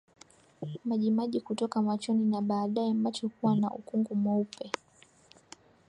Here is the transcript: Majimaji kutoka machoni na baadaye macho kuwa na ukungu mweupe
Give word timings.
Majimaji 0.85 1.41
kutoka 1.41 1.81
machoni 1.81 2.25
na 2.25 2.41
baadaye 2.41 2.93
macho 2.93 3.29
kuwa 3.29 3.55
na 3.55 3.71
ukungu 3.71 4.15
mweupe 4.15 4.71